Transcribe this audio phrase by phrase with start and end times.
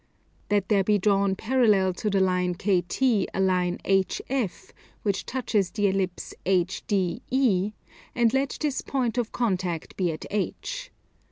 [0.49, 3.03] Let there be drawn parallel to the line KT
[3.35, 4.71] a line HF
[5.03, 7.73] which touches the Ellipse HDE,
[8.15, 10.89] and let this point of contact be at H.